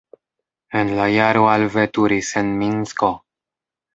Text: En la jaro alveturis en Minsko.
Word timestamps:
En 0.79 0.93
la 0.99 1.05
jaro 1.15 1.43
alveturis 1.51 2.31
en 2.43 2.51
Minsko. 2.63 3.13